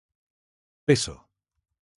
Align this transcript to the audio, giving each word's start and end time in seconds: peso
peso 0.85 1.13